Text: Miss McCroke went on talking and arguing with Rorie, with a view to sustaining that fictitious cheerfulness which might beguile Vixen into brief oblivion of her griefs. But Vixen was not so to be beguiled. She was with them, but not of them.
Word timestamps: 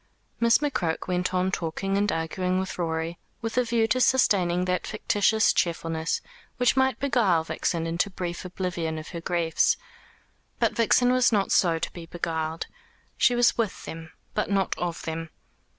Miss 0.39 0.57
McCroke 0.57 1.07
went 1.07 1.31
on 1.31 1.51
talking 1.51 1.95
and 1.95 2.11
arguing 2.11 2.59
with 2.59 2.79
Rorie, 2.79 3.19
with 3.39 3.55
a 3.55 3.63
view 3.63 3.85
to 3.89 4.01
sustaining 4.01 4.65
that 4.65 4.87
fictitious 4.87 5.53
cheerfulness 5.53 6.21
which 6.57 6.75
might 6.75 6.97
beguile 6.99 7.43
Vixen 7.43 7.85
into 7.85 8.09
brief 8.09 8.43
oblivion 8.43 8.97
of 8.97 9.09
her 9.09 9.21
griefs. 9.21 9.77
But 10.59 10.73
Vixen 10.75 11.11
was 11.11 11.31
not 11.31 11.51
so 11.51 11.77
to 11.77 11.93
be 11.93 12.07
beguiled. 12.07 12.65
She 13.15 13.35
was 13.35 13.59
with 13.59 13.85
them, 13.85 14.11
but 14.33 14.49
not 14.49 14.75
of 14.79 15.03
them. 15.03 15.29